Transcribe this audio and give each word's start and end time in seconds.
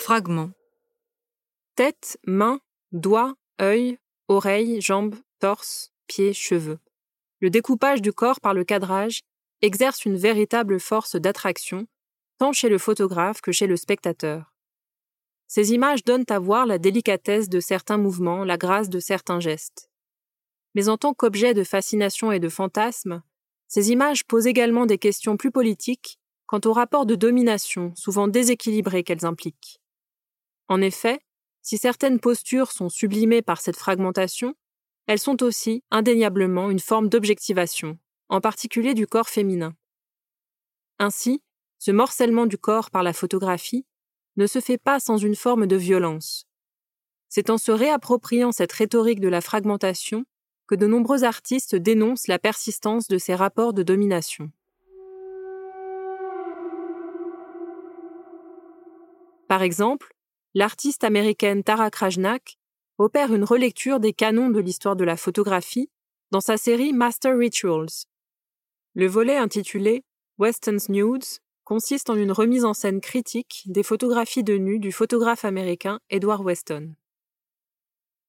Fragment. 0.00 0.52
Tête, 1.76 2.18
main, 2.26 2.60
doigts, 2.90 3.34
œil, 3.60 3.98
oreilles, 4.28 4.80
jambes, 4.80 5.14
torse, 5.40 5.92
pieds, 6.06 6.32
cheveux. 6.32 6.78
Le 7.40 7.50
découpage 7.50 8.00
du 8.00 8.10
corps 8.10 8.40
par 8.40 8.54
le 8.54 8.64
cadrage 8.64 9.20
exerce 9.60 10.06
une 10.06 10.16
véritable 10.16 10.80
force 10.80 11.16
d'attraction, 11.16 11.86
tant 12.38 12.54
chez 12.54 12.70
le 12.70 12.78
photographe 12.78 13.42
que 13.42 13.52
chez 13.52 13.66
le 13.66 13.76
spectateur. 13.76 14.54
Ces 15.48 15.74
images 15.74 16.02
donnent 16.02 16.24
à 16.30 16.38
voir 16.38 16.64
la 16.64 16.78
délicatesse 16.78 17.50
de 17.50 17.60
certains 17.60 17.98
mouvements, 17.98 18.42
la 18.42 18.56
grâce 18.56 18.88
de 18.88 19.00
certains 19.00 19.38
gestes. 19.38 19.90
Mais 20.74 20.88
en 20.88 20.96
tant 20.96 21.12
qu'objet 21.12 21.52
de 21.52 21.62
fascination 21.62 22.32
et 22.32 22.40
de 22.40 22.48
fantasme, 22.48 23.22
ces 23.68 23.90
images 23.90 24.24
posent 24.24 24.46
également 24.46 24.86
des 24.86 24.98
questions 24.98 25.36
plus 25.36 25.50
politiques 25.50 26.18
quant 26.46 26.60
au 26.64 26.72
rapport 26.72 27.04
de 27.04 27.14
domination 27.16 27.92
souvent 27.94 28.28
déséquilibré 28.28 29.04
qu'elles 29.04 29.26
impliquent. 29.26 29.79
En 30.70 30.80
effet, 30.80 31.18
si 31.62 31.78
certaines 31.78 32.20
postures 32.20 32.70
sont 32.70 32.88
sublimées 32.88 33.42
par 33.42 33.60
cette 33.60 33.76
fragmentation, 33.76 34.54
elles 35.08 35.18
sont 35.18 35.42
aussi 35.42 35.82
indéniablement 35.90 36.70
une 36.70 36.78
forme 36.78 37.08
d'objectivation, 37.08 37.98
en 38.28 38.40
particulier 38.40 38.94
du 38.94 39.08
corps 39.08 39.28
féminin. 39.28 39.74
Ainsi, 41.00 41.42
ce 41.80 41.90
morcellement 41.90 42.46
du 42.46 42.56
corps 42.56 42.92
par 42.92 43.02
la 43.02 43.12
photographie 43.12 43.84
ne 44.36 44.46
se 44.46 44.60
fait 44.60 44.78
pas 44.78 45.00
sans 45.00 45.16
une 45.16 45.34
forme 45.34 45.66
de 45.66 45.74
violence. 45.74 46.46
C'est 47.28 47.50
en 47.50 47.58
se 47.58 47.72
réappropriant 47.72 48.52
cette 48.52 48.72
rhétorique 48.72 49.20
de 49.20 49.28
la 49.28 49.40
fragmentation 49.40 50.24
que 50.68 50.76
de 50.76 50.86
nombreux 50.86 51.24
artistes 51.24 51.74
dénoncent 51.74 52.28
la 52.28 52.38
persistance 52.38 53.08
de 53.08 53.18
ces 53.18 53.34
rapports 53.34 53.72
de 53.72 53.82
domination. 53.82 54.52
Par 59.48 59.62
exemple, 59.62 60.14
l'artiste 60.54 61.04
américaine 61.04 61.62
Tara 61.62 61.90
Krajnak 61.90 62.58
opère 62.98 63.32
une 63.32 63.44
relecture 63.44 64.00
des 64.00 64.12
canons 64.12 64.50
de 64.50 64.60
l'histoire 64.60 64.96
de 64.96 65.04
la 65.04 65.16
photographie 65.16 65.90
dans 66.30 66.40
sa 66.40 66.56
série 66.56 66.92
Master 66.92 67.36
Rituals. 67.36 68.06
Le 68.94 69.06
volet 69.06 69.36
intitulé 69.36 70.04
Weston's 70.38 70.88
Nudes 70.88 71.40
consiste 71.64 72.10
en 72.10 72.16
une 72.16 72.32
remise 72.32 72.64
en 72.64 72.74
scène 72.74 73.00
critique 73.00 73.62
des 73.66 73.82
photographies 73.82 74.42
de 74.42 74.58
nus 74.58 74.80
du 74.80 74.90
photographe 74.90 75.44
américain 75.44 76.00
Edward 76.10 76.44
Weston. 76.44 76.94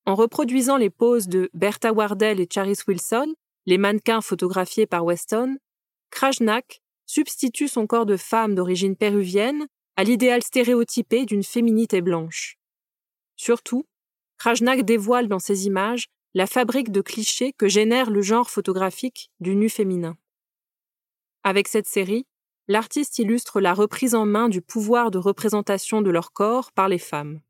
En 0.06 0.16
reproduisant 0.16 0.78
les 0.78 0.90
poses 0.90 1.28
de 1.28 1.50
Bertha 1.54 1.92
Wardell 1.92 2.40
et 2.40 2.48
Charis 2.52 2.78
Wilson, 2.88 3.34
les 3.66 3.78
mannequins 3.78 4.22
photographiés 4.22 4.86
par 4.86 5.06
Weston, 5.06 5.58
Krajnak 6.12 6.82
substitue 7.06 7.68
son 7.68 7.88
corps 7.88 8.06
de 8.06 8.18
femme 8.18 8.56
d'origine 8.56 8.96
péruvienne 8.96 9.68
à 9.96 10.04
l'idéal 10.04 10.42
stéréotypé 10.44 11.26
d'une 11.26 11.44
féminité 11.44 12.02
blanche. 12.02 12.58
Surtout, 13.36 13.86
Krajnak 14.38 14.84
dévoile 14.84 15.28
dans 15.28 15.40
ses 15.40 15.68
images 15.68 16.08
la 16.34 16.48
fabrique 16.48 16.92
de 16.92 17.02
clichés 17.02 17.54
que 17.54 17.68
génère 17.68 18.10
le 18.10 18.22
genre 18.22 18.50
photographique 18.50 19.32
du 19.40 19.56
nu 19.56 19.70
féminin. 19.70 20.18
Avec 21.44 21.68
cette 21.68 21.88
série, 21.88 22.26
l'artiste 22.68 23.20
illustre 23.20 23.60
la 23.60 23.74
reprise 23.74 24.16
en 24.16 24.26
main 24.26 24.48
du 24.48 24.62
pouvoir 24.62 25.12
de 25.12 25.18
représentation 25.18 26.02
de 26.02 26.10
leur 26.10 26.32
corps 26.32 26.72
par 26.72 26.88
les 26.88 27.00
femmes. 27.00 27.42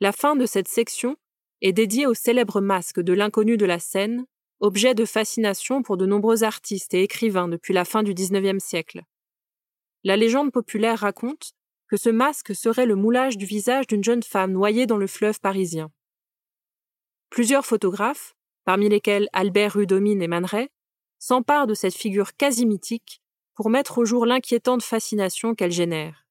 La 0.00 0.12
fin 0.12 0.36
de 0.36 0.44
cette 0.44 0.68
section 0.68 1.16
est 1.62 1.72
dédiée 1.72 2.06
au 2.06 2.12
célèbre 2.12 2.60
masque 2.60 3.00
de 3.00 3.14
l'inconnu 3.14 3.56
de 3.56 3.64
la 3.64 3.78
scène, 3.78 4.26
objet 4.60 4.94
de 4.94 5.04
fascination 5.04 5.82
pour 5.82 5.96
de 5.96 6.06
nombreux 6.06 6.44
artistes 6.44 6.94
et 6.94 7.02
écrivains 7.02 7.48
depuis 7.48 7.74
la 7.74 7.84
fin 7.84 8.02
du 8.02 8.14
XIXe 8.14 8.62
siècle. 8.62 9.02
La 10.04 10.16
légende 10.16 10.52
populaire 10.52 11.00
raconte 11.00 11.52
que 11.88 11.96
ce 11.96 12.08
masque 12.08 12.54
serait 12.54 12.86
le 12.86 12.96
moulage 12.96 13.36
du 13.36 13.46
visage 13.46 13.86
d'une 13.86 14.04
jeune 14.04 14.22
femme 14.22 14.52
noyée 14.52 14.86
dans 14.86 14.96
le 14.96 15.06
fleuve 15.06 15.40
parisien. 15.40 15.90
Plusieurs 17.30 17.66
photographes, 17.66 18.34
parmi 18.64 18.88
lesquels 18.88 19.28
Albert 19.32 19.74
Rudomine 19.74 20.22
et 20.22 20.28
Man 20.28 20.46
s'emparent 21.18 21.66
de 21.66 21.74
cette 21.74 21.94
figure 21.94 22.36
quasi 22.36 22.66
mythique 22.66 23.20
pour 23.54 23.70
mettre 23.70 23.98
au 23.98 24.04
jour 24.04 24.26
l'inquiétante 24.26 24.82
fascination 24.82 25.54
qu'elle 25.54 25.72
génère. 25.72 26.26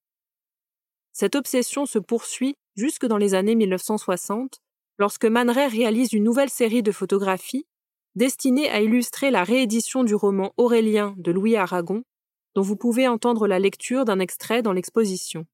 Cette 1.12 1.36
obsession 1.36 1.86
se 1.86 2.00
poursuit 2.00 2.56
jusque 2.76 3.06
dans 3.06 3.18
les 3.18 3.34
années 3.34 3.56
1960, 3.56 4.62
lorsque 4.98 5.26
Man 5.26 5.50
réalise 5.50 6.14
une 6.14 6.24
nouvelle 6.24 6.50
série 6.50 6.84
de 6.84 6.92
photographies 6.92 7.66
destiné 8.16 8.70
à 8.70 8.82
illustrer 8.82 9.32
la 9.32 9.44
réédition 9.44 10.04
du 10.04 10.16
roman 10.16 10.54
Aurélien 10.58 11.14
de 11.18 11.32
Louis 11.32 11.56
Aragon, 11.56 12.04
dont 12.56 12.62
vous 12.62 12.78
pouvez 12.78 13.08
entendre 13.08 13.48
la 13.48 13.60
lecture 13.60 14.06
d'un 14.06 14.20
extrait 14.20 14.62
dans 14.62 14.74
l'exposition. 14.74 15.46